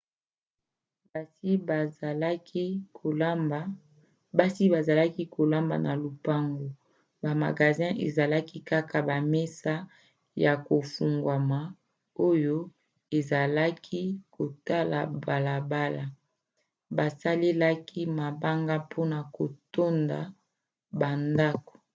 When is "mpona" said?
18.85-19.19